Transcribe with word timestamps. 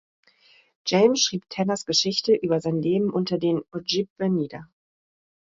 James 0.87 1.21
schrieb 1.21 1.47
Tanners 1.47 1.85
Geschichte 1.85 2.33
über 2.33 2.59
sein 2.59 2.81
Leben 2.81 3.11
unter 3.11 3.37
den 3.37 3.61
Ojibwe 3.71 4.31
nieder. 4.31 4.67